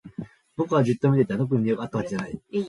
[0.55, 1.37] 僕はじっと見ていた。
[1.37, 2.41] 特に理由があったわけじゃない。